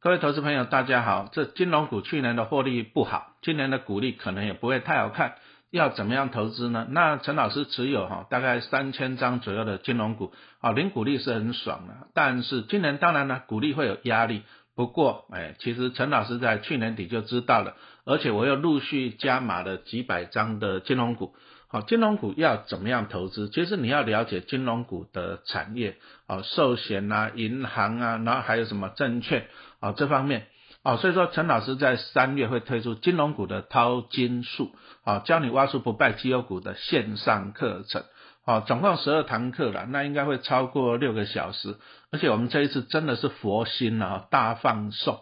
[0.00, 1.28] 各位投资朋友，大家好。
[1.32, 5.34] 这金融股去年的获利不好，今年的股利可能也不会太好看。
[5.72, 6.86] 要怎么样投资呢？
[6.90, 12.06] 那陈老师持有哈大概三千张左右的金融股，啊，零股利是很爽的。
[12.14, 14.44] 但是今年当然呢，股利会有压力。
[14.76, 17.74] 不过，哎，其实陈老师在去年底就知道了，
[18.04, 21.34] 而且我又陆续加码了几百张的金融股。
[21.66, 23.50] 好，金融股要怎么样投资？
[23.50, 25.96] 其实你要了解金融股的产业，
[26.28, 29.48] 啊，寿险啊，银行啊，然后还有什么证券
[29.80, 30.46] 啊这方面，
[30.82, 34.74] 啊，所以说陈老师在三月会推出金融股的淘金术，
[35.04, 38.04] 啊，教你挖出不败绩优股的线上课程，
[38.44, 41.76] 啊，总共十二堂课了，那应该会超过六个小时，
[42.10, 45.20] 而且我们这一次真的是佛心啊，大放送。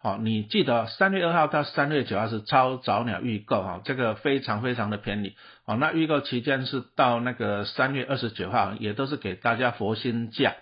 [0.00, 5.34] 好，你记得三月二号到三月九号是超早鸟预购哈，这个非常非常的便宜。
[5.66, 10.54] 好，那预购期间是到那个三月二十九号，也都是给大家佛心价，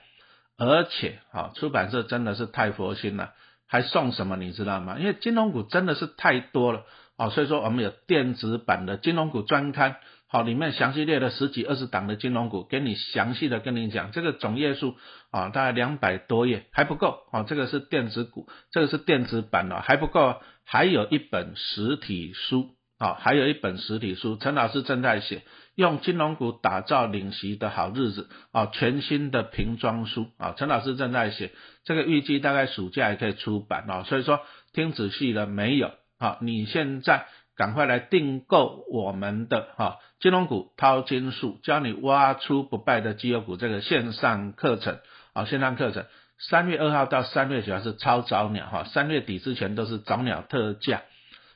[0.58, 3.32] 而且好出版社真的是太佛心了，
[3.66, 4.98] 还送什么你知道吗？
[4.98, 6.84] 因为金融股真的是太多了，
[7.16, 9.96] 哦，所以说我们有电子版的金融股专刊。
[10.28, 14.96] 好，里面详细列了十几二十档的金融股，给你详细的跟你讲，这个总页数
[15.30, 25.42] 啊，大概两百多页还不够啊，这个是电子股，这个是电子版的还不够，还有一本实体书啊，还有一本实体书，陈老师正在写，
[25.74, 31.52] 用金融股打造领席的好日子啊，全新的瓶装书啊，陈老师正在写，
[31.84, 34.40] 这个预计大概暑假也可以出版啊，所以说
[34.72, 36.38] 听仔细了没有啊？
[36.40, 37.26] 你现在。
[37.58, 44.98] 赶快来订购我们的哈金融股淘金术，教你挖出不败的绩优股这个线上课程
[45.32, 46.04] 啊，线上课程
[46.38, 51.04] 三月二号到三月九号是超早鸟哈，三月底之前都是早鸟特价，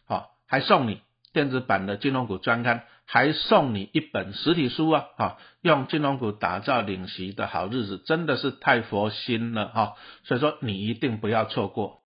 [0.08, 9.92] 好，还送你电子版的金融股专刊，还送你一本实体书啊，哈，用金融股打造领席的好日子，真的是太佛心了哈，
[10.24, 12.02] 所以说你一定不要错过。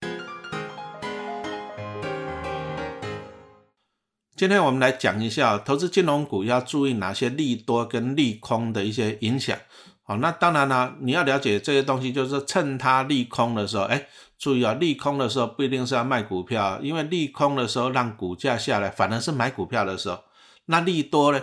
[4.35, 9.57] 今天我们来讲一下投资金融股要注意哪些利多跟利空的一些影响。
[10.03, 14.05] 好，那当然了，你要了解这些东西，就是趁它利空的时候，哎，
[14.37, 20.19] 注意啊，利空的时候不一定是要卖股票，因为利空的时候让股价下来，反而是买股票的时候。
[20.65, 21.41] 那利多呢？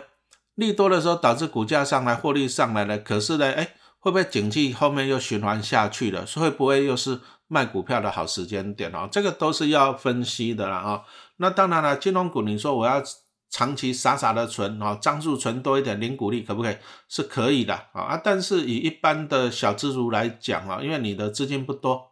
[0.54, 6.26] 利多的时候导致股价上来，获利上来了，可是呢，哎，会不会景气后面又循环下去了？
[6.36, 9.08] 会不会又是卖股票的好时间点哦？
[9.10, 11.02] 这个都是要分析的啦啊。
[11.38, 13.02] 那当然了，金融股你说我要
[13.48, 16.76] 长期傻傻的存啊，张数存多一点零股利可不可以？
[17.08, 18.20] 是可以的啊啊！
[18.22, 22.11] 但是以一般的小资族来讲啊，因为你的资金不多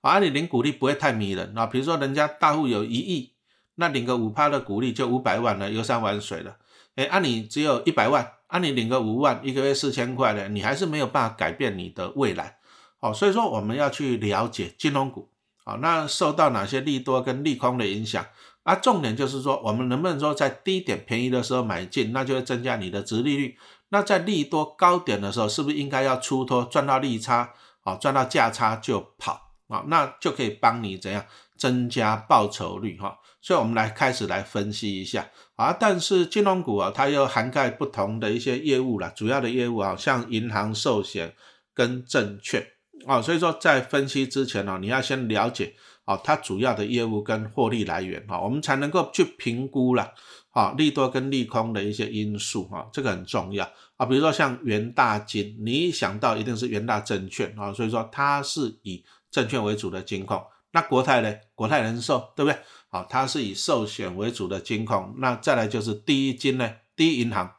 [0.00, 1.66] 啊，你领股利不会太迷人啊。
[1.66, 3.34] 比如说人家大户有一亿，
[3.74, 6.56] 那领个五趴的股利就五百万了，游山玩水了。
[6.96, 12.58] 哎，按你只有一百万，按你领个五万，一个月四千块的，你还是没有办法改变你的未来。
[13.00, 15.30] 好，所以说我们要去了解金融股
[15.64, 18.24] 啊，那受到哪些利多跟利空的影响？
[18.64, 23.56] 啊，重点就是说，我们能不能说在低点便宜的时候买进，那就会增加你的值利率。
[23.90, 27.54] 那在利多高点的时候，是不是应该要出脱赚到利差，
[27.84, 31.24] 啊，赚到价差就跑啊，那就可以帮你怎样
[31.56, 33.18] 增加报酬率哈。
[33.40, 35.72] 所以，我们来开始来分析一下啊。
[35.72, 41.34] 但是金融股啊，它又涵盖不同的一些业务啦，主要的业务啊，像银行、寿险
[41.72, 42.66] 跟证券
[43.06, 43.22] 啊。
[43.22, 45.74] 所以说，在分析之前呢，你要先了解。
[46.08, 50.14] 啊，它主要的业务跟获利来源哈，我们才能够去评估了，
[50.52, 54.06] 啊，利多跟利空的一些因素哈，这个很重要啊。
[54.06, 60.42] 比如说像元大金，你一想到一定是元大证券啊，所以说它是以证券为主的金控。
[60.70, 61.34] 那国泰呢？
[61.54, 62.58] 国泰人寿对不对？
[62.88, 65.14] 好，它是以寿险为主的金控。
[65.18, 67.50] 那再来就是第一金呢，第一银行，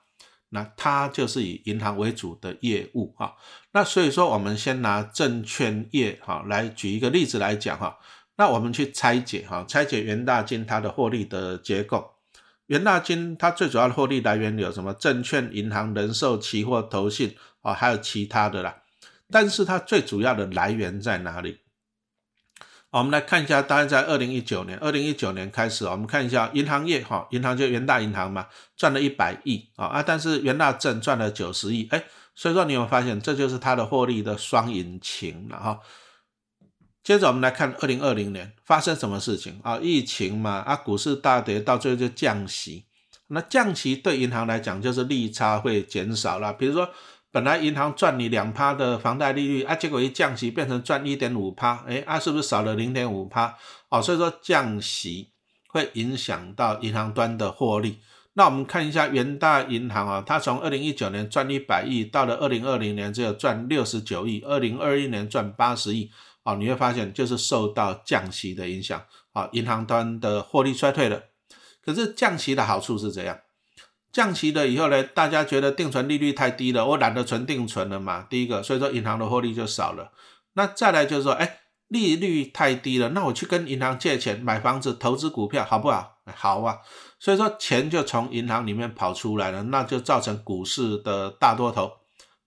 [0.50, 3.36] 那它就是以银行为主的业务哈。
[3.72, 7.98] 那所以说，我们先拿证券业哈来举一个例子来讲哈。
[8.38, 12.09] 那我们去拆解哈，拆解元大金它的获利的结构。
[12.70, 14.94] 元大金它最主要的获利来源有什么？
[14.94, 18.84] 证券、银行、人寿、期货、投信啊，还有其他的啦。
[19.32, 21.62] 但是它最主要的来源在哪里？
[22.92, 28.46] 我们来看一下，大概在二零一九年，二零一九年开始，我们看一下银行业哈，银行就元大银行嘛，
[28.78, 32.04] 赚了一百亿啊啊，但是元大证赚了九十亿，哎，
[32.36, 35.80] 所以说你有发现，这就是它的获利的双引擎了哈。
[37.04, 39.80] 接着我们来看二零二零年发生什么事情啊？
[39.82, 42.86] 疫情嘛，啊，股市大跌，到最后就降息。
[43.28, 46.52] 那降息对银行来讲就是利差会减少了。
[46.54, 46.90] 比如说，
[47.32, 53.56] 本来银行赚你两趴的房贷利率啊，结果一降息变成赚一点五趴，哎，啊，是不是少了零点五趴？
[53.90, 55.30] 哦，所以说降息
[55.68, 58.00] 会影响到银行端的获利。
[58.34, 66.10] 那我们看一下元大银行啊，它从二零一九年赚一百亿，到了二零二零年只有赚六十九亿，二零二一年赚八十亿。
[66.50, 69.00] 好，你会发现就是受到降息的影响，
[69.32, 71.26] 好，银行端的获利衰退了。
[71.86, 73.40] 可是降息的好处是怎样？
[74.12, 78.26] 降息了以后呢，大家觉得定存利率太低了，我懒得存定存了嘛。
[78.28, 80.12] 第一个，所以说银行的获利就少了。
[80.54, 81.60] 那再来就是说，哎，
[81.90, 86.18] 利率太低了，那我去跟银行借钱买房子、投资股票，好不好？
[86.34, 86.80] 好啊。
[87.20, 91.92] 所以说钱就从银行里面跑出来了，那就造成股市的大多头。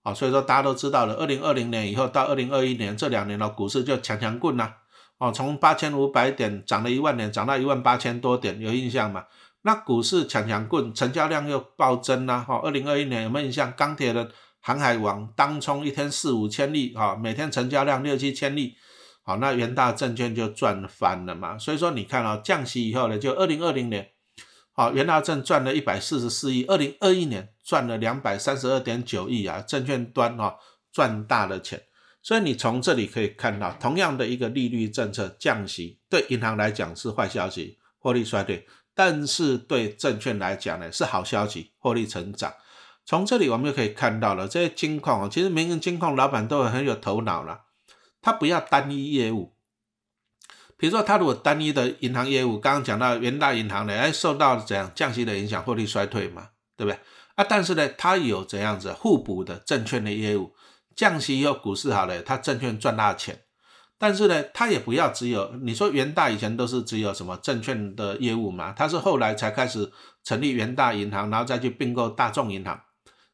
[0.03, 4.71] 啊，所以说大家都知道了，二零二零年以后到二零二一年这两年的股市就强强棍呐。
[5.17, 9.23] 哦，从八千五百点涨了一万点，涨到一万八千多点，有印象吗？
[9.61, 12.39] 那股市强强棍，成交量又暴增啦。
[12.39, 13.71] 哈，二零二一年有没有印象？
[13.77, 14.29] 钢铁的
[14.59, 18.75] 航海王当冲一天四五千例，哈，每天成交量六七千例，
[19.21, 21.57] 好，那元大证券就赚翻了嘛。
[21.57, 24.09] 所以说你看啊，降息以后呢，就二零二零年，
[24.75, 30.55] 好，元大证赚了一百四十四亿，二零二一年赚了两百三十二点九亿啊，证券端啊
[30.91, 31.83] 赚大了钱。
[32.23, 38.65] 所以你从这里可以看到，同样的一个利率政策降息，对银行来讲是坏消息，获利衰退。
[38.95, 42.51] 但是对证券来讲呢，是好消息，获利成长。
[43.05, 47.65] 从这里我们就可以看到了，这些金矿啊，其实民营金矿老板都很有头脑了。
[48.21, 49.52] 他不要单一业务，
[50.83, 56.99] 比如说他如果单一的银行业务，刚刚讲到元大银行呢，哎，受到怎样降息的影响，获利衰退嘛，对不对？
[57.35, 60.53] 啊，但是呢，他有怎样子互补的证券的业务，
[60.93, 63.43] 降息以后股市好了，他证券赚大钱。
[63.97, 69.89] 但是呢，他也不要只有你说元大以前都是只有什么证券的业务嘛，他是后来才开始
[70.21, 72.77] 成立元大银行，然后再去并购大众银行。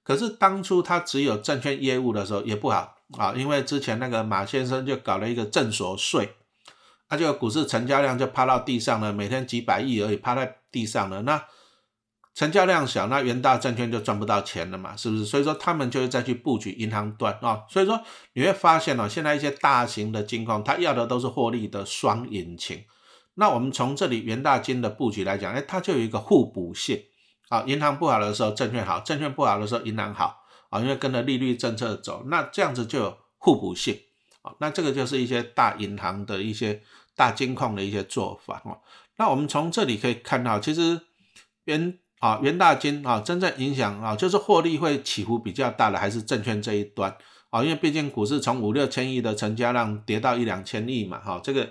[0.04, 6.36] 可是当初他只有证券业务的时候也不好啊，因为之前那个马先生就搞了一个证所税，
[7.10, 11.44] 那就股市成交量就趴到地上了，每天几百亿而已，趴在地上了那。
[12.36, 15.26] 成交量小，那元大证券就赚不到钱了嘛，是不是？
[15.26, 17.64] 所以说他们就会再去布局银行端啊。
[17.68, 18.02] 所以说
[18.32, 22.86] 你会发现哦，现在一些大型的金矿，它要的都是获利的双引擎。
[23.34, 27.04] 那我们从这里元大金的布局来讲，哎，它就有一个互补性
[27.50, 27.64] 啊。
[27.68, 30.80] 银行不好的时候，证券好；证券不好的时候，银行好啊。
[30.80, 34.00] 因为跟着利率政策走，那这样子就有互补性
[34.44, 34.54] 啊。
[34.60, 36.82] 那这个就是一些大银行的一些
[37.20, 38.80] 大金矿的一些做法哦。
[39.18, 41.02] 那我们从这里可以看到，其实
[41.66, 47.14] 元啊，元大金啊，真正影响啊，就是获利会起伏比较大的，还是证券这一端
[47.50, 47.62] 啊？
[47.62, 51.70] 因为毕竟股市从五六千亿的成交量跌到一两千亿嘛，哈，这个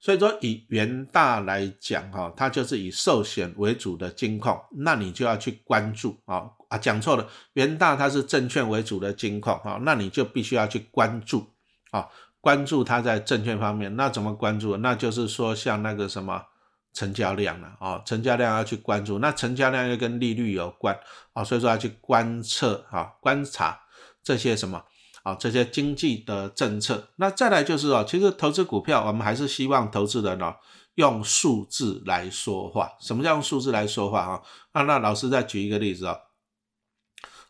[0.00, 11.46] 所以说以元大来讲哈，它就是以寿险为主的金矿，那你就要去关注啊啊，讲错了，元大它是证券为主的金矿啊，那你就必须要去关注
[11.92, 12.08] 啊，
[12.48, 14.76] 关注它在证券方面，那怎么关注？
[14.78, 16.42] 那就是说像那个什么。
[16.94, 20.98] 成交量了啊，成交量要去关注，那成交量又跟利率有关
[21.32, 23.78] 啊，所以说要去观测啊，观察
[24.24, 24.82] 这些什么
[25.22, 27.10] 啊，这些经济的政策。
[27.16, 30.56] 那再来就是哦，其实投资股票，我们还是希望投资人哦
[30.94, 32.90] 用数字来说话。
[33.00, 34.42] 什么叫用数字来说话啊？
[34.72, 36.16] 那那老师再举一个例子啊。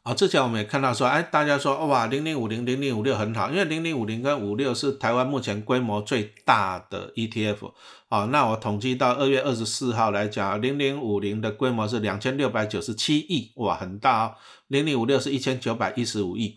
[0.05, 7.73] 啊，之前我们也看到说，哎，大家说哇，零零五零、零零五六很好，因为零零五零跟五六是台湾目前规模最大的 ETF。
[8.09, 14.35] 哦，那我统计到二月二十四号来讲，零零五零的规模是两千六百九十七亿，哇，很大哦。
[14.69, 16.55] 零零五六是一千九百一十五亿。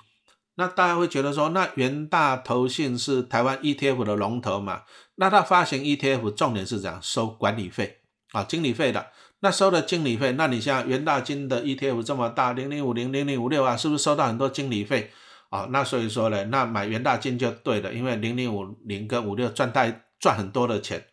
[0.56, 4.84] 那大家会觉得说，那元大投信是台湾 ETF 的龙头嘛？
[5.16, 7.98] 那它发行 ETF 重点是怎样收管理费
[8.32, 9.08] 啊，经理费的。
[9.44, 15.10] 那收的经理费，那你像元大金的 ETF 这么大，零零五零、零零五六啊，是不是收到很多经理费
[15.50, 15.68] 啊？
[15.72, 21.08] 那所以说呢，那买元大金就对了，因为零零五零跟五六赚大赚很多的钱，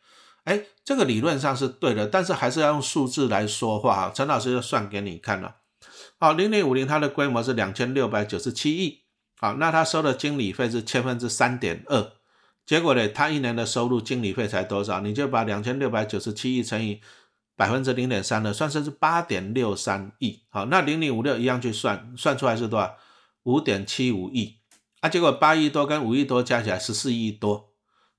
[0.45, 4.13] 哎，这个理论上是对的，但是还是要用数字来说话哈。
[4.15, 5.57] 陈老师就算给你看了，
[6.21, 9.05] 好，零零五零它的规模是两千六百九十七亿，
[9.41, 12.13] 好，那它收的经理费是千分之三点二，
[12.67, 15.01] 结果呢，它一年的收入经理费才多少？
[15.01, 17.01] 你就把两千六百九十七亿乘以。
[17.59, 20.45] 百分之零点三的，算成是八点六三亿。
[20.49, 22.95] 好，那零零五六一样去算，算出来是多少？
[23.43, 24.59] 五点七五亿。
[25.01, 27.71] 啊，结果八亿多跟五亿多加起来十四亿多。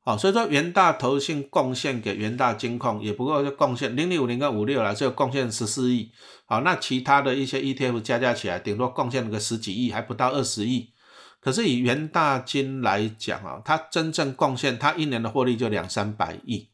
[0.01, 6.11] 好，所以说元大投信贡献给元大金控也不过就贡献零零五零跟五六了，就贡献十四亿。
[6.45, 10.91] 好，那其他的一些 ETF 加加起来，顶多贡献个十几亿，还不到二十亿。
[11.39, 16.69] 可是以元大金来讲啊，它真正贡献，它一年的获利就两三百亿。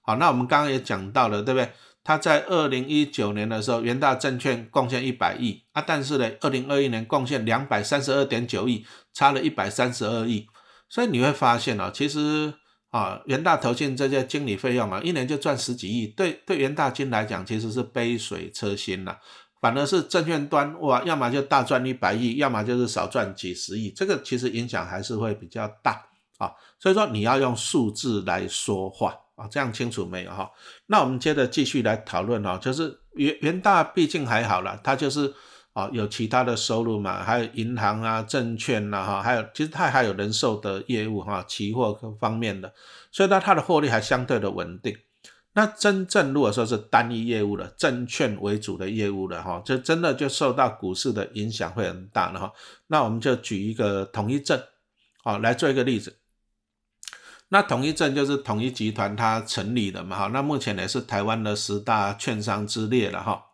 [0.00, 1.70] 好，那我们刚刚也讲到了，对不对？
[2.06, 10.46] 他在二零一九年的时候，元大证券贡献一百亿啊，但是呢，二零二一年贡献两百三十二点九亿，差了一百三十二亿。
[10.88, 12.54] 所以你会发现啊，其实
[12.90, 19.16] 啊，元大投信这些经理费用啊，一年就赚十几亿，对对，元大金来讲其实是杯水车薪呐。
[19.60, 26.04] 反而是证券端哇，要么就大赚一百亿，要么就是少赚几十亿，这个其实影响还是会比较大
[26.38, 30.50] 啊，所以说你要用数字来说话啊，这样清楚没有哈？
[30.86, 35.32] 那我们接着继续来讨论哦，就是元元大毕竟还好了，它就是
[35.74, 42.72] 啊有其他的收入嘛，还有银行啊、证券呐哈，还有其实它还有人寿的业务哈，期货各方面的，
[43.12, 44.96] 所以呢它的获利还相对的稳定。
[45.52, 52.52] 那真正如果说是单一业务的证券为主的业务的哈，就真的就受到股市的影响会很大了哈。
[52.86, 54.58] 那我们就举一个统一证，
[55.24, 56.18] 啊来做一个例子。
[57.48, 60.30] 那统一证就是统一集团它成立的嘛哈。
[60.32, 63.44] 那目前也是台湾的十大券商之列了哈。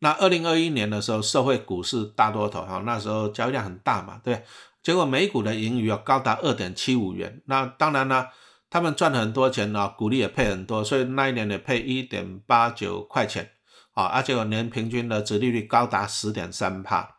[0.00, 4.44] 那二零二一年的时候，社会股市大多头哈，那时候交易量很大嘛，对。
[4.82, 7.42] 结果每股的盈余啊高达二点七五元。
[7.46, 8.26] 那当然呢。
[8.72, 13.50] 他们赚很多钱呢，股利也配很多，所以那一年也配一点八九块钱，
[13.94, 17.16] 啊，而且年平均的殖利率高达十点三帕，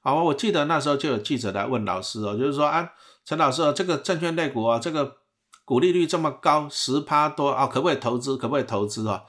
[0.00, 2.90] 好，我记得那时候就有记者来问老师哦，就是说啊，
[3.24, 5.18] 陈老师，这个证券类股啊，这个
[5.68, 8.38] 股利率这么高，十趴多啊，可不可以投资？
[8.38, 9.24] 可不可以投资啊？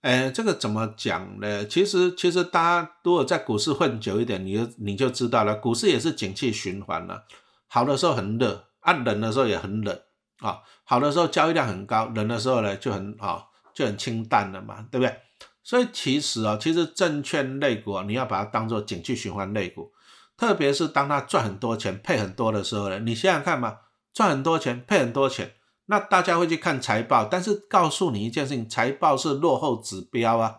[0.00, 1.66] 哎，这个怎么讲呢？
[1.66, 7.24] 其实，其实大家如果在股市混久一点，你就你就知道了，股市也是景气循环了，
[7.68, 10.00] 好的时候很热，暗冷的时候也很冷。
[10.38, 13.44] 啊，好的时候交易量很高，冷的时候呢就很啊
[13.74, 15.14] 就很清淡了嘛，对不对？
[15.62, 19.92] 所以其实啊，其实证券类股啊，你要把它当做景气循环类股，
[20.38, 23.76] 特别是当它赚很多钱、配很多的时候呢，你想想看嘛，
[24.14, 25.52] 赚很多钱、配很多钱，
[25.92, 30.56] 那大家会去看财报，但是告诉你一件事情，财报是落后指标啊，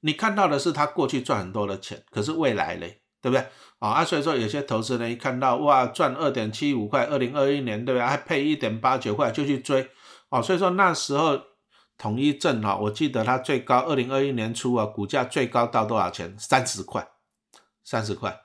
[0.00, 3.02] 你看到的是他过去赚很多的钱，可是未来嘞？
[3.22, 3.46] 对不对？
[3.78, 8.04] 啊，啊所以说有些投资人一看到哇赚二点七五块，二零二一年对不对？
[8.04, 9.88] 还配一点八九块就去追，
[10.30, 11.40] 哦，所以说那时候
[11.96, 16.36] 统一证哈，我记得它最高二零二一年初啊，股价最高到多少钱？
[16.36, 17.06] 三十块，
[17.84, 18.40] 三十块。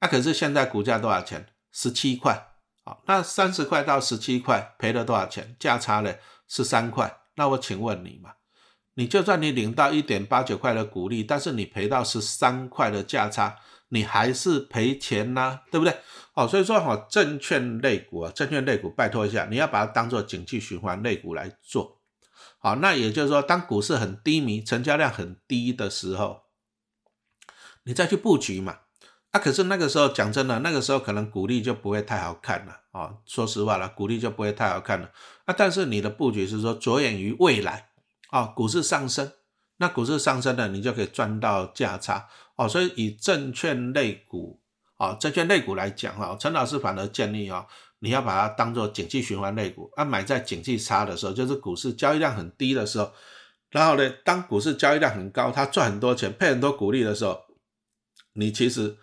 [0.00, 1.46] 那可是现在股价多少钱？
[1.70, 2.53] 十七块。
[2.84, 5.56] 好，那三十块到十七块赔了多少钱？
[5.58, 6.14] 价差呢？
[6.46, 7.22] 十三块。
[7.36, 8.34] 那我请问你嘛，
[8.94, 13.56] 你就算你领到一点八九块的股利，但是你赔到十三块的价差。
[13.88, 15.96] 你还是赔钱呐，对不对？
[16.32, 22.00] 哦，所以说哈，证券类股啊，证券类股，拜托一下，你要把它当做景气循环类股来做。
[22.58, 26.44] 好，那也就是说，当股市很低迷、成交量很低的时候，
[27.84, 28.80] 你再去布局嘛。
[29.34, 33.12] 啊，可是那个时候讲真的，那个时候可能股利就不会太好看了啊。
[33.26, 35.10] 说实话了，股利就不会太好看了。
[35.44, 37.88] 啊，但是你的布局是说着眼于未来
[38.30, 39.32] 啊，股市上升，
[39.78, 42.28] 那股市上升了，你就可以赚到价差。
[42.54, 44.60] 哦，所以以证券类股
[44.98, 47.66] 啊，证券类股来讲哈，陈老师反而建议啊，
[47.98, 53.10] 你要把它当做景气循环类股，啊，买在景气差的时候，就是股市交易量很低的时候，
[53.70, 57.40] 然后呢，当股市交易量很高，它赚很多钱，配很多股利的时候，
[58.34, 58.96] 你其实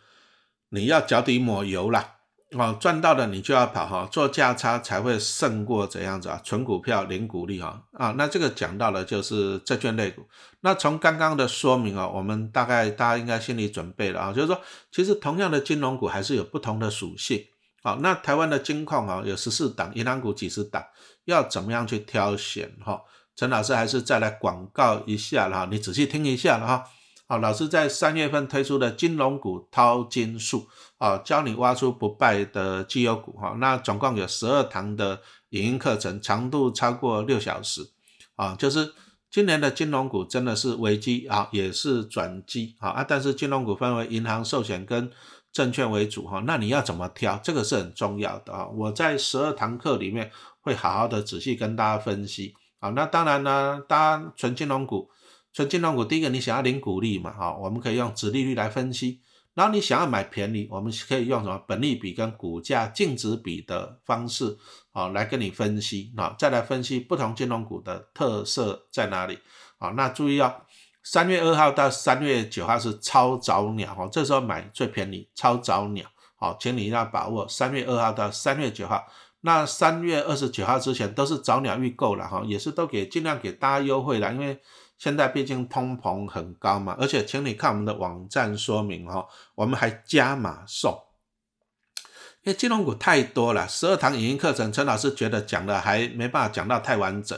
[0.72, 2.16] 你要脚底抹油啦。
[2.58, 6.42] 哦，赚到的你就要跑哈，做价差才会胜过怎样子啊？
[6.44, 10.28] 纯股票零股利哈啊，那这个讲到了就是债券类股。
[10.60, 14.60] 那从刚刚的说明啊，我们大概大家应该心理准备了啊，就是说
[14.92, 17.42] 其实同样的金融股还是有不同的属性。
[17.82, 20.84] 好，那台湾的金矿啊有十四档，银行股几十档，
[21.24, 23.02] 要怎么样去挑选哈？
[23.34, 26.84] 陈老师还是再来广告一下了哈，你仔细听一下了哈。
[27.32, 33.56] 好，老师在三月份推出的金融股淘金术啊，教你挖出不败的绩优股哈。
[33.58, 35.22] 那总共有十二堂的
[35.52, 37.90] 影音课程，长度超过六小时
[38.36, 38.54] 啊。
[38.60, 38.94] 就是
[39.30, 43.06] 今年的金融股真的是危机啊，也是转机啊啊。
[43.08, 45.10] 但是金融股分为银行、寿险跟
[45.54, 46.44] 证券为主哈。
[46.46, 47.40] 那你要怎么挑？
[47.42, 48.68] 这个是很重要的啊。
[48.68, 52.90] 我在十二堂课里面会好好的仔细跟大家分析啊。
[52.90, 55.10] 那当然呢，大家纯金融股。
[55.54, 57.32] 纯金融股，第一个你想要领股利嘛？
[57.32, 59.22] 哈，我们可以用殖利率来分析。
[59.54, 64.58] 然后你想要买便宜，我们可以用什么本利比跟股价净值比的方式，
[64.94, 66.14] 啊，来跟你分析。
[66.16, 69.38] 啊，再来分析不同金融股的特色在哪里。
[69.78, 70.56] 啊，那注意哦，
[71.04, 76.06] 三月二号到三月九号是超早鸟，哈，这时候买最便宜，超早鸟。
[76.38, 79.06] 好，请你要把握三月二号到三月九号。
[79.42, 84.58] 那三月二十九号之前都是早鸟预购了，哈，也是都给尽量给大家优惠了，因为。
[85.02, 90.96] 现在毕竟通膨很高嘛，而且请你看我们的网站说明哈，我们还加码送，
[92.44, 97.36] 因为金融股太多了，十二堂语音课程，陈老师觉得讲的还没办法讲到太完整，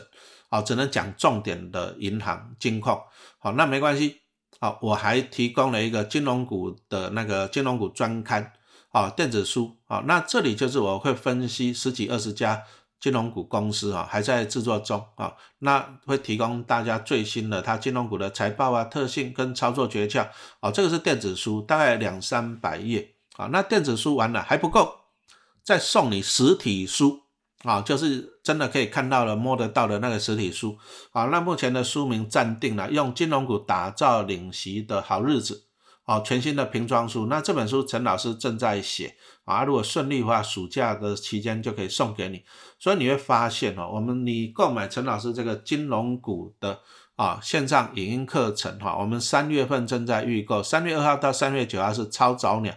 [0.49, 3.01] 好，只能讲重点的银行金控，
[3.39, 4.23] 好，那没关系，
[4.59, 8.51] 好，我还提供了一个金融股的那个金融股专刊，
[8.89, 12.63] 好，电子书，好，那这里就是我会分析十几二十家。
[13.03, 20.25] 金融股公司啊，还在制作中啊，那会提供大家最新的它金融股的财报啊、特性跟操作诀窍
[20.61, 20.71] 啊。
[20.71, 23.47] 这个是电子书，大概两三百页啊。
[23.47, 24.99] 那电子书完了还不够，
[25.65, 27.23] 再送你实体书
[27.63, 30.77] 啊，就是真的可以看到了、摸得到的那个实体书
[31.11, 31.25] 啊。
[31.25, 35.65] 那目前的书名暂定了，用金融股打造领席的好日子。
[36.05, 42.43] 哦，全新的瓶装书，那这本书陈老师正在写啊，如果顺利的话，暑假的期间就可以送给你。
[42.77, 46.81] 所以你会发现哦，我们你购买陈老师这个金融股的
[47.15, 52.75] 啊线上影音课程哈，我们三月份正在预购，三月二号到三月九号是超早鸟，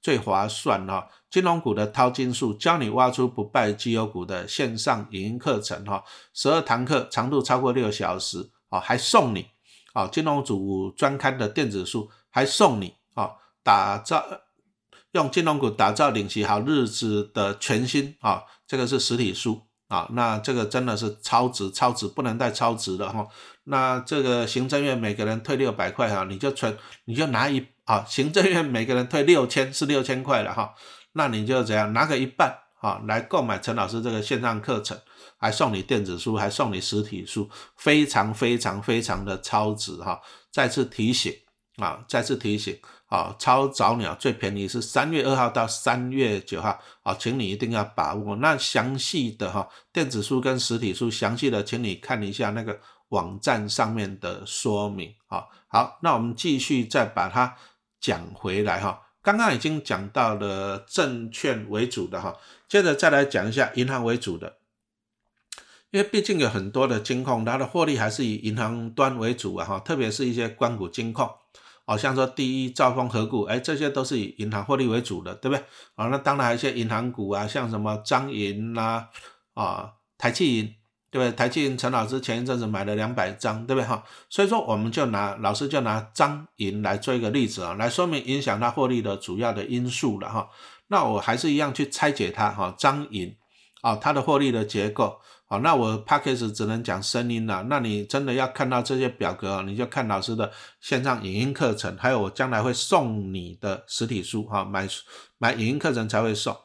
[0.00, 1.06] 最划算哈。
[1.28, 6.02] 金融股的淘金术，教你挖出不败绩优股的线上影音课程哈，
[6.32, 9.48] 十二堂课，长度超过六小时啊，还送你
[9.92, 12.08] 啊金融组专刊的电子书。
[12.32, 13.30] 还送你啊，
[13.62, 14.24] 打造
[15.12, 23.28] 用金融股打造领息好日子的全新啊，这个是实体书啊，那这个真的是超值超值，不能再超值了哈。
[23.64, 30.74] 那这个行政院每个人退六百块哈，你就存你就拿一啊，行政院每个人退六千是六千块了哈，
[31.12, 34.98] 那你就怎样拿个一半啊来购买陈老师这个线上课程，
[35.36, 40.22] 还送你电子书，还送你实体书，非常非常非常的超值哈。
[40.50, 41.30] 再次提醒。
[41.76, 48.36] 啊，再次提醒啊，超早鸟最便宜是三月二号到三月九号啊，请你一定要把握。
[48.36, 55.46] 那详细的哈，电子书跟实体书详细的，请你看一下那个网站上面的说明啊。
[55.68, 57.56] 好，那我们继续再把它
[57.98, 59.00] 讲回来哈。
[59.22, 62.36] 刚刚已经讲到了证券为主的哈，
[62.68, 64.58] 接着再来讲一下银行为主的，
[65.90, 71.32] 因为毕竟有很多的金控，它的获利还是以银行端为主啊哈，特别是一些关谷金控。
[71.84, 75.64] 好像说第一兆丰合股，哎，这些都是以银行获利为主的，对不对？
[75.96, 79.08] 啊，那当然还有一些银行股啊，像什么张银啦，
[79.54, 80.74] 啊，台气银，
[81.10, 81.32] 对不对？
[81.36, 83.86] 台气银陈老师前一阵子买了两百张，对不对？
[83.86, 90.48] 哈，所以说我们就拿老师就拿张银来做一个例子啊，来说明影响它获利的主要的因素了哈。
[90.88, 93.36] 那我还是一样去拆解它哈，张银
[93.80, 95.20] 啊，它的获利的结构。
[95.52, 97.62] 好，那我 p a c k a g e 只能讲声音了。
[97.68, 104.88] 那你真的要看到这些表格，你就看老师的线上影音课程，还有我将来会送你的实体书哈，买
[105.36, 106.56] 买影音课程才会送。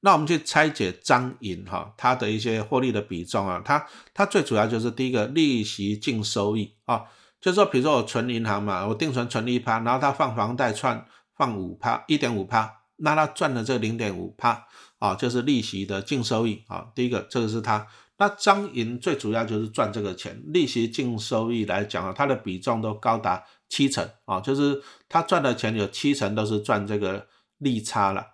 [0.00, 7.04] 那我们去拆解张银哈，它的一些获利的比重啊，它它最主要就是第一个利息净收益啊，
[7.40, 14.66] 就是说比如说我存银行嘛，我定存存一趴，然后它放房贷串放五趴，一点五趴，那它赚的这零点五趴
[14.98, 16.88] 啊，就是利息的净收益啊。
[16.96, 17.86] 第一个这个是它。
[18.22, 27.26] 那张银最主要就是赚这个钱，利息净收益来讲啊，它的比重都高达七成啊，就是他赚的钱有七成都是赚这个
[27.58, 28.24] 利差了。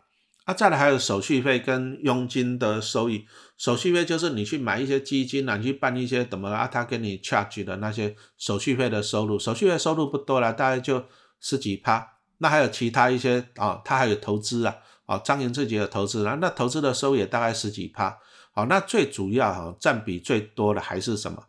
[0.45, 3.25] 啊，再来还有手续费跟佣金的收益，
[3.57, 11.03] 手续费就是你去买一些基金啊，你去办一些怎么啊，他给你 charge 的那些手续费的收入，手续费收入不多了，大概就
[11.41, 12.07] 十几趴。
[12.37, 18.19] 那还有其他一些啊，他还有投资啊，啊，张银自己的投资啊，那投资的收益也大概十几趴。
[18.59, 21.45] 好，那最主要哈占比最多的还是什么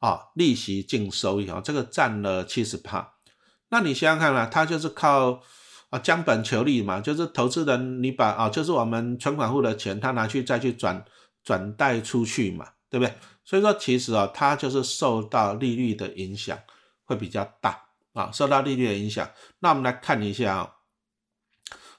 [0.00, 0.18] 啊？
[0.34, 3.12] 利息净收益啊，这个占了七十趴。
[3.68, 5.40] 那你想想看嘛，它就是靠
[5.90, 11.04] 啊将本求利嘛，就是投资人你把啊，就是我们存款户的钱，他拿去再去转
[11.44, 13.14] 转贷出去嘛，对不对？
[13.44, 16.58] 所以说其实啊，它就是受到利率的影响
[17.04, 19.30] 会比较大啊，受到利率的影响。
[19.60, 20.72] 那我们来看一下啊。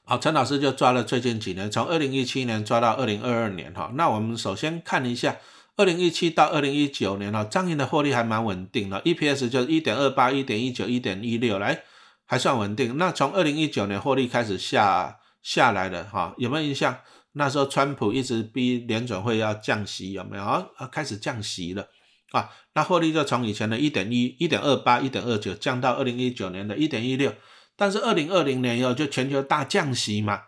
[0.10, 3.92] 好，陈老师就抓了最近几年，从二零一七年抓到二零二二年哈。
[3.94, 5.38] 那我们首先看一下
[5.78, 11.84] 二零一七到二零一九年哈，张银的获利还蛮稳定的，EPS 就是一点二八、一点一九、一点一六，来
[12.26, 12.98] 还算稳定。
[12.98, 16.98] 那从二零一九年获利开始下下来了哈，有没有印象？
[17.34, 20.66] 那时候川普一直逼联准会要降息，有没有啊？
[20.92, 21.86] 开始降息了
[22.32, 27.32] 啊，那获利就从以前的一点一、一点二八、一点二九降到二零一九年的一点一六。
[27.80, 30.42] 但是二零二零年以后就全球大降息嘛，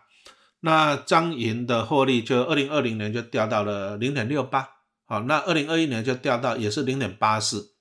[0.60, 4.68] 那张银的获利就二零二零年就掉到了零点六八，
[5.06, 7.72] 好，那二零二一年就掉到也是零点八四，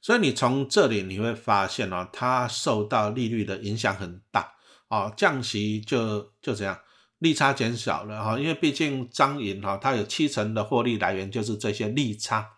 [0.00, 4.52] 所以你从这里你会发现哦，它受到利率的影响很大，
[4.88, 6.78] 哦，降息就就这样，
[7.18, 12.48] 利差减少了哈，因为毕竟张银哈，它有七成的获利来源就是这些利差。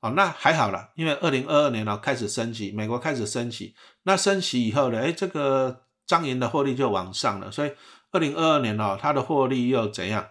[0.00, 7.72] 哦，那还好了，因为二零二二年呢开始升息，美国开始升息，那升息以后呢，哎，这个张银的获利就往上了，所以
[8.12, 10.28] 二零二二年哦，它的获利又怎样，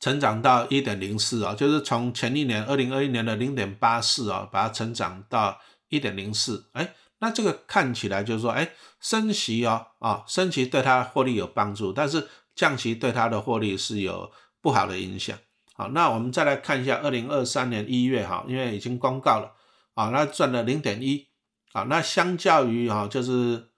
[0.00, 8.70] 成长到一点零四啊，就是从前一年二零二一年的零点八四啊，把它成长到一点零四，哎，那这个看起来就是说，哎，
[9.00, 15.36] 升息哦，啊，升息对它获利有帮助，但是降息对它的获利是有不好的影响。
[15.74, 19.52] 好，那我们再来看一下二零二三年一月哈，因为已经公告了
[19.94, 21.26] 啊，那赚了零点一
[21.72, 23.68] 啊，那相较于哈，就是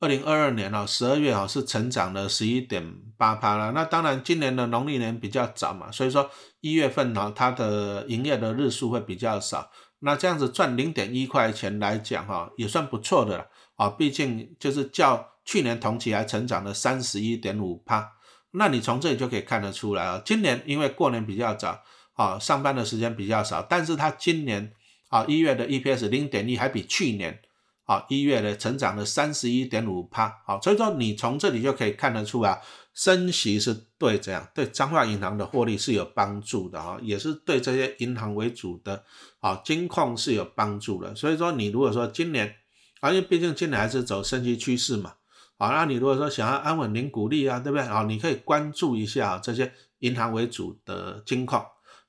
[0.00, 3.72] 二零二二年哦，十二月哈是成长了十一点八趴了。
[3.72, 9.70] 那当然，今年的农历年比较早嘛，所以说一月份呢，它的营业的日数会比较少。
[10.00, 13.88] 那这样子赚零点一块钱来讲哈，也算不错的了啊。
[13.88, 18.12] 毕竟就是较去年同期还成长了三十一点五趴。
[18.50, 21.80] 那你从这里就可以看得出来啊，今年因为过年比较早
[22.14, 24.72] 啊，上班的时间比较少，但是它今年
[25.12, 27.40] 啊一月的 EPS 零点一还比去年。
[27.84, 32.56] 啊，一月的成长了三十一点五帕，好，所以说你从这里就可以看得出啊，
[32.94, 39.04] 升息是对这样对彰化银行的获利是有帮助的哈，也是对这些银行为主的
[39.40, 41.12] 啊金控是有帮助的。
[41.16, 42.54] 所以说你如果说今年
[43.00, 45.14] 啊，因为毕竟今年还是走升级趋势嘛，
[45.58, 47.84] 啊，那你如果说想要安稳零股利啊，对不对？
[47.84, 51.60] 啊，你可以关注一下这些银行为主的金控。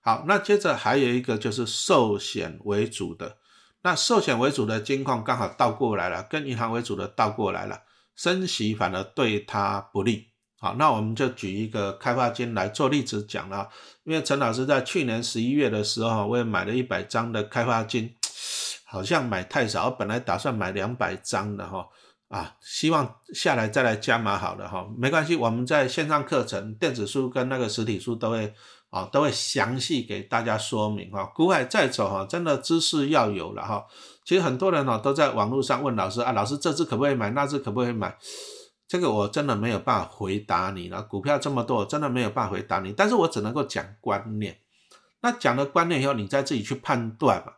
[0.05, 3.37] 好，那接着还有一个就是寿险为主的。
[3.83, 10.27] 那寿险为主的金矿刚好倒过来了，跟银行为主的倒过来了，升息反而对它不利。
[10.59, 13.69] 好，那我们就举一个开发金来做例子讲了，
[14.03, 18.13] 因为陈老师在去年十一月的时候，我也买了一百张的开发金，
[18.83, 21.87] 好像买太少，本来打算买两百张的哈，
[22.27, 28.53] 啊，希望下来再来加码好了哈，没关系，我们在线上课程、电子书跟那个实体书都会。
[28.93, 31.25] 啊，都会详细给大家说明哈。
[31.33, 33.83] 股海再走哈，真的知识要有了哈。
[34.23, 38.15] 其实很多人呢都在网络上问老师啊，老师这只可不可以买，那只可不可以买？
[38.87, 41.01] 这个我真的没有办法回答你了。
[41.01, 42.93] 股票这么多，真的没有办法回答你。
[42.93, 44.59] 但是我只能够讲观念。
[45.21, 47.53] 那讲了观念以后，你再自己去判断嘛。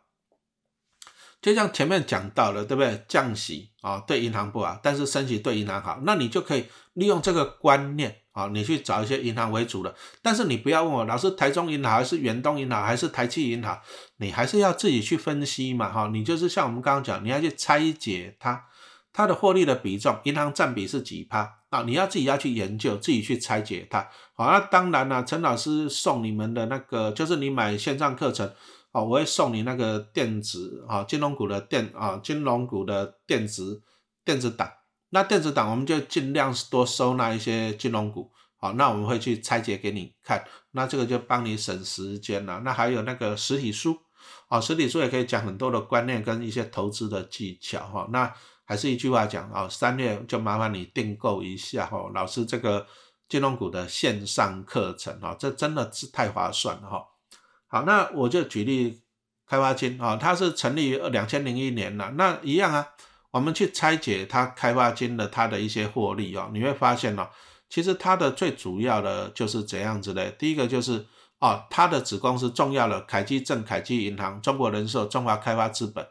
[1.42, 3.04] 就像前面讲到了，对不对？
[3.10, 9.96] 降息啊，对银行不好，但是升息对银行好，那你就可以利用这个观念啊，你去找一些银行为主的。
[10.22, 13.80] 但是你不要问我，老师台中银行还是远东银行还是台气银行，
[14.18, 18.66] 你还是要自己去分析嘛，哈，你就是像我们刚刚讲，你要去拆解它，
[19.14, 21.84] 它的获利的比重，银行占比是几趴啊？
[21.84, 24.06] 你要自己要去研究，自己去拆解它。
[24.36, 28.52] 好，那当然了，陈老师送你们的那个，就是你买线上课程。
[28.92, 33.82] 哦，我会送你那个电子啊，金融股的电啊，金融股的电子
[34.24, 34.70] 电子档。
[35.10, 38.32] 那电子档我们就尽量多收纳一些金融股。
[38.58, 40.44] 好，那我们会去拆解给你看。
[40.72, 42.62] 那这个就帮你省时间了。
[42.62, 43.98] 那还有那个实体书，
[44.48, 48.08] 啊，实体书也可以讲很多的观念跟一些投资的技巧哈。
[48.12, 52.88] 那还是一句话讲啊，三月就麻烦你订购一下哈，老师这个
[53.30, 57.06] 金融股的线上课程啊，这真的是太划算了哈。
[57.68, 59.04] 好，那我就举例
[59.46, 62.88] 开发金啊，它是成立于两千零一年了，那一样啊，
[63.36, 67.28] 我们去拆解它开发金的它的一些获利哦，你会发现哦，
[67.68, 71.06] 其实它的最主要的就是怎样子的，第一个就是
[71.40, 76.08] 啊，它的子公司重要的凯基证、凯基银行、中国人寿、中华开发资本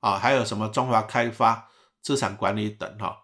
[0.00, 1.68] 啊，还有什么中华开发
[2.00, 3.18] 资产管理等哈。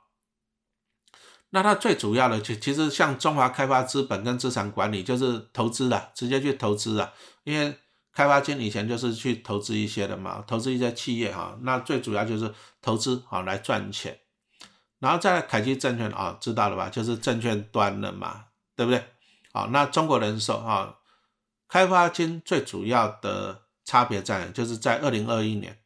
[1.48, 7.14] 那它最主要的，其其实像中华开发资本跟资产管理，就是投资的，直接去投资的。
[7.44, 7.74] 因为
[8.12, 11.56] 开发金以前就是去投资一些的嘛，投资一些企业哈。
[11.62, 14.18] 那最主要就是投资啊来赚钱。
[14.98, 16.90] 然后在凯基证券啊，知道了吧？
[16.90, 18.44] 就是证券端的嘛，
[18.76, 19.02] 对不对？
[19.52, 20.96] 好，那中国人寿啊，
[21.68, 25.78] 开发金最主要的差别在，就是在二零二一年，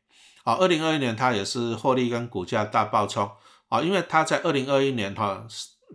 [0.42, 3.30] 啊，二零二一年它也是获利跟股价大爆冲。
[3.68, 5.46] 啊，因为它在二零二一年哈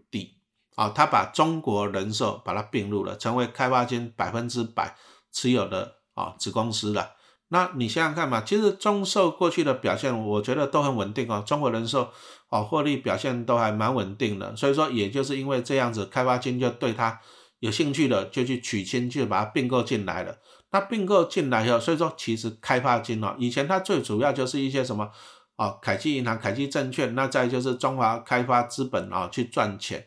[0.09, 0.37] 底
[0.75, 4.95] 啊，它把中国人寿把它并入了，成为开发金百分之百
[5.31, 7.11] 持有的啊子公司的。
[7.47, 11.41] 那你想想看嘛，其实中寿过去的表现，我觉得都很稳定哦。
[11.45, 12.09] 中国人寿
[12.49, 17.19] 哦获利表现都还蛮稳定的，所以说也就是因为这样子，开发金就对它
[17.59, 20.37] 有兴趣的，就去取亲，就把它并购进来了。
[20.71, 25.09] 那并购进来以后，所以说其实开发金哦，以前它最主要就是一些什么。
[25.55, 30.05] 啊，凯基银行、凯基证券，那再就是中华开发资本啊，去赚钱。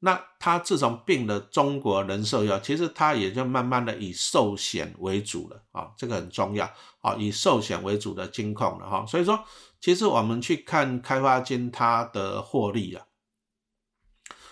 [0.00, 9.04] 那他自从并了中国人寿以后，其实他也就慢慢的以寿险为主了啊，这个很重要啊，以寿险为主的金控了哈。
[9.06, 9.44] 所以说，
[9.80, 13.06] 其实我们去看开发金它的获利啊，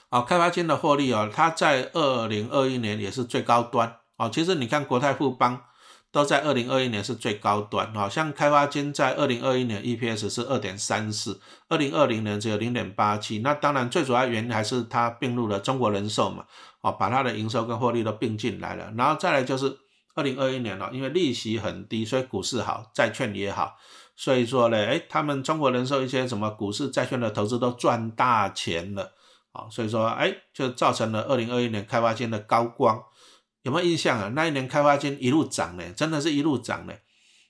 [0.08, 4.28] 啊，开发金的获利啊，它在二零二一年也是最高端啊。
[4.28, 5.64] 其实你看国泰富邦。
[6.14, 16.44] 都在二零二一年是最高端，哈，像开发金在二零二一年 EPS 是二点三四，二零二零年只有零点八七，那当然最主要原因还是它并入了中国人寿嘛，
[16.82, 19.76] 哦，把它的营收跟获利都并进来了，然后再来就是
[20.14, 23.74] 二零二一年了，因为利息很低，所以股市好，债券也好，
[24.14, 29.10] 所以说呢，哎，他们中国人寿一些什么股市债券的投资都赚大钱了，
[29.50, 33.02] 啊，所以说，哎，就造成了二零二一年开发金的高光。
[33.64, 34.28] 有没有印象啊？
[34.34, 36.94] 那一年开发金一路涨呢，真的是一路涨呢。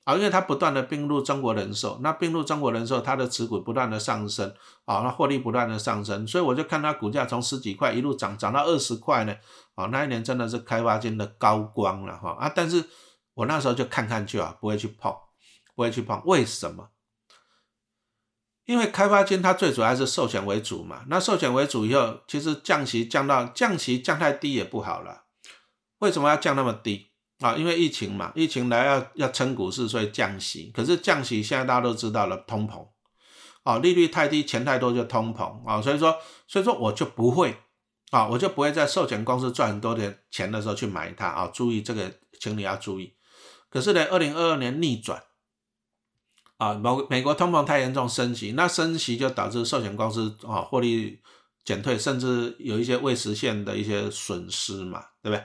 [0.05, 9.35] 啊，因为它不断的并入中国人寿，那并入中国人寿，它的持股不断的上升，啊，那获利不断的上升，所以我就看它股价从十几块一路涨涨到二十块呢，
[9.75, 12.85] 啊，那一年真的是开发金的高光了哈啊，但是
[13.33, 15.11] 我那时候就看看就好，不会去碰，
[15.75, 16.91] 不会去碰，为什么？
[18.67, 25.24] 因为开发金它最主要是寿险为主嘛，那寿险为主以后，其实降息降到降息降太低也不好了，
[25.99, 27.11] 为什么要降那么低？
[27.41, 30.71] 啊，因为疫情嘛，疫情来要要撑股市，所以降息。
[30.73, 32.87] 可是降息现在大家都知道了，通膨，
[33.65, 37.57] 啊，利率太低，钱太多就通膨啊，所以说，所以说我就不会
[38.11, 41.51] 啊，我就不会在寿险公司赚很多的钱的时候去买它啊。
[41.53, 43.13] 注意这个，请你要注意。
[43.69, 45.21] 可是呢，二零二二年逆转
[46.59, 51.21] 啊，某美国通膨太严重，升息，那升息就导致寿险公司啊获利
[51.65, 55.45] 减退，甚至有一些未实现的一些损失嘛，对不对？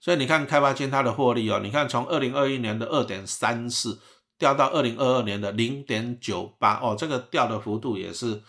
[0.00, 4.00] 所以你看开发金它的获利哦，你看从二零二一年的二点三四
[4.38, 8.42] 掉到二零二二年的零点九八哦，这个掉的幅度也是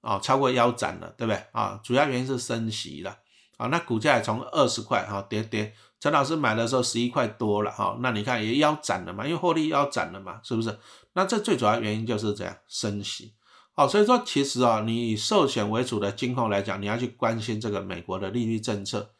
[0.00, 1.78] 哦超过腰斩了，对不对啊？
[1.84, 3.16] 主要原因是升息了
[3.56, 10.76] 啊，那股价也从二十块哈跌跌，陈老师买的时候十一块多了哈，那你看也腰斩了嘛，因为获利腰斩了嘛，是不是？
[11.12, 13.34] 那这最主要原因就是这样升息。
[13.72, 19.10] 好，所以说其实啊，你以寿险为主的金控来讲，你要去关心这个美国的利率政策。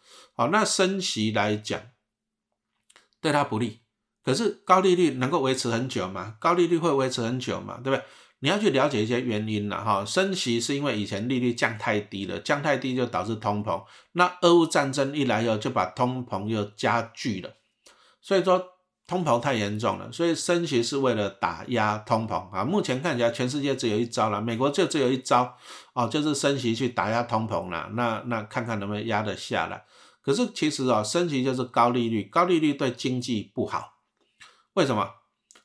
[0.41, 1.79] 好，那升息来讲，
[3.21, 3.81] 对它不利。
[4.25, 6.37] 可是高利率能够维持很久吗？
[6.41, 7.79] 高利率会维持很久吗？
[7.85, 8.03] 对不对？
[8.39, 10.03] 你要去了解一些原因了哈。
[10.03, 13.85] 升息是因为以前利率降太低了，降太低就导致通膨。
[14.13, 17.57] 那俄乌战争一来以后，就把通膨又加剧了。
[18.23, 18.67] 所以说
[19.07, 22.65] 通膨太严重了，所以升息是为了打压通膨啊。
[22.65, 25.55] 目前看起来全世界只有一招了，美国就只有一招
[25.93, 27.91] 哦，就是升息去打压通膨了。
[27.93, 29.85] 那那看看能不能压得下来。
[30.23, 33.95] 可是其实啊，升息就是高利率，高利率对经济不好。
[34.75, 35.09] 为什么？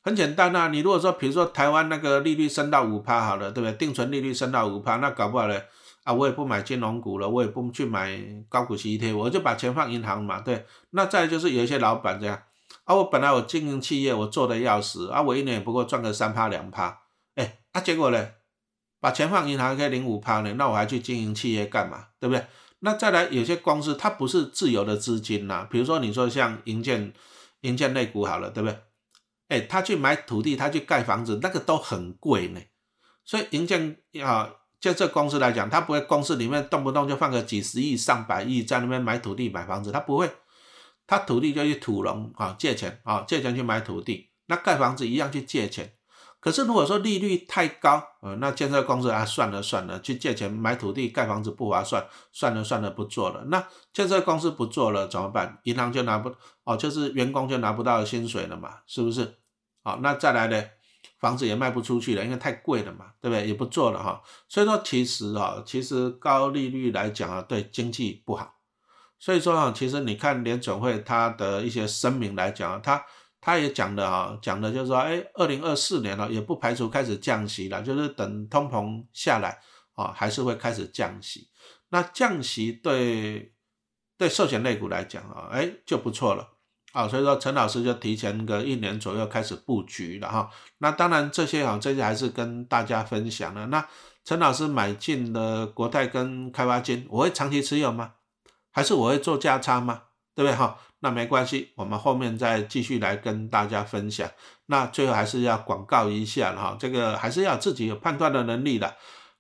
[0.02, 3.74] 很简单呐，你如果说，比如说台湾那个利率升到五趴好了，对不对？
[3.76, 5.60] 定存利率升到五趴，那搞不好呢，
[6.04, 10.64] 啊，我也不买金融股了，我也不去买高股息 ETF，我就把钱放银行嘛，对。
[10.92, 12.40] 那再就是有一些老板这样，
[12.84, 17.02] 啊，我本来我经营企业，我做的要死，啊，我一年也不过赚个三趴两趴，
[17.34, 18.30] 哎，啊，结果呢，
[19.00, 22.10] 把钱放银行可以领五趴呢，那我还去经营企业干嘛？
[22.20, 22.46] 对不对？
[22.86, 27.12] 那再来，有些公司它不是自由的资金呐，比如说你说像银建、
[27.62, 28.80] 银建类股好了，对不对？
[29.48, 32.62] 哎，他去买土地，他去盖房子，那个都很贵呢。
[33.24, 40.30] 所以银建啊，建设公司来讲，他不会公司里面动不动就放个几十亿、上百亿在那边买土地、买房子，他不会，
[41.08, 45.92] 他土地就去土融啊，借钱啊，借钱去买土地，那盖房子一样去借钱。
[46.46, 53.44] 可是如果说利率太高，呃，那建设公司啊，算了算了，去借钱买土地盖房子不划算，算了算了，不做了。
[53.46, 55.58] 那建设公司不做了怎么办？
[55.64, 56.32] 银行就拿不
[56.64, 59.40] 哦，就是员工就拿不到薪水了嘛，是不是？
[59.84, 60.64] 好，那再来呢，
[61.20, 63.48] 房子也卖不出去了，因为太贵了嘛，对不对？
[63.48, 64.22] 也不做了哈。
[64.48, 68.54] 所以说其实啊，其实高利率来讲啊，对经济不好。
[69.18, 73.04] 所以说啊，其实你看联准会它的一些声明来讲，它。
[73.46, 79.60] 他也讲的啊，讲的就是说，哎，二零二四年了，也不排除开始降息了，就是等通膨下来
[79.94, 81.48] 啊，还是会开始降息。
[81.90, 83.54] 那降息对
[84.18, 86.48] 对寿险类股来讲啊，哎就不错了
[86.94, 90.50] 啊，所以说陈老师就提前个一年左右开始布局了哈。
[90.80, 93.68] 那当然这些啊，这些还是跟大家分享的。
[93.68, 93.88] 那
[94.24, 98.14] 陈老师买进的国泰跟开发金，我会长期持有吗？
[98.72, 100.02] 还是我会做价差吗？
[100.34, 100.80] 对不对哈？
[101.06, 104.28] 那没关系，我们后面再继续来跟大家分享。
[104.66, 108.96] 那最后还是要广告一下哈，这个还是要自己有判断的能力的。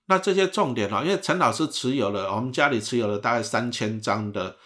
[0.05, 4.57] 那这些重点哈，因为陈老师持有了，我们家里持有了大概三千张的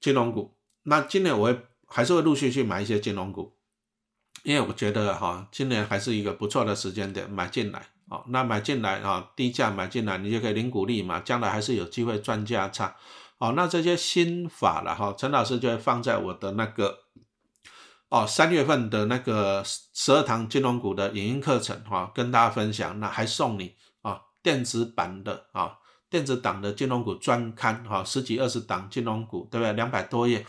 [0.00, 0.56] 金融股。
[0.84, 3.52] 那今年我会还是会陆续去买一些金融股，
[4.42, 7.82] 因为我觉得哈，今年还是一个不错的时间点买进来。
[8.08, 12.96] 哦，那买进来啊，低价买进来，你就可以领股利嘛，将来还是有机会赚价差。
[13.42, 16.96] 哦，那这些心法了哈，陈老师就会放在我的那个
[18.08, 23.00] 哦三月份的那个十二堂金融股的影音课程哈，跟大家分享。
[23.00, 25.76] 那还送你啊电子版的啊
[26.08, 29.72] 电子档的金融股专刊哈，十几二十档金融股，对不对？
[29.72, 30.46] 两百多页，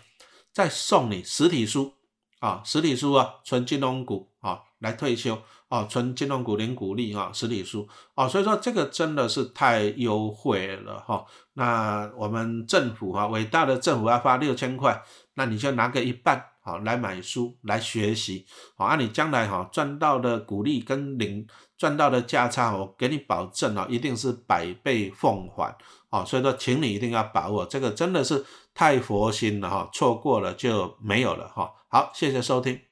[0.52, 1.96] 再送你实体书
[2.42, 5.36] 啊，实体书啊，纯金融股啊，来退休。
[5.70, 11.26] 哦，存金融股零股利啊，实体书哦，所以说这个真的是太优惠了哈。
[11.54, 15.02] 那我们政府哈，伟大的政府要发六千块，
[15.34, 18.46] 那你就拿个一半好来买书来学习，
[18.78, 25.76] 好，啊，你将来哈赚到的股利跟零赚到的价差，我给你保证啊，一定是百倍奉还
[26.12, 26.24] 哦。
[26.24, 31.72] 所以说，请你一定要把握这个，真的是太佛心了哈，错过了就没有了哈。
[31.90, 32.84] 好，谢谢收听。